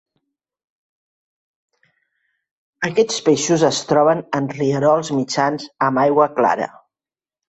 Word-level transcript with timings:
Aquests 2.89 3.19
peixos 3.27 3.65
es 3.67 3.81
troben 3.91 4.23
en 4.39 4.47
rierols 4.55 5.13
mitjans 5.19 5.67
amb 5.89 6.03
aigua 6.05 6.27
clara. 6.41 6.67